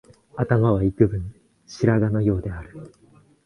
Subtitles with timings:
[0.35, 1.31] 頭はいくぶん
[1.67, 2.91] 白髪のようである